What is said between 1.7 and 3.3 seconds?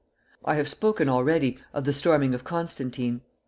of the storming of Constantine.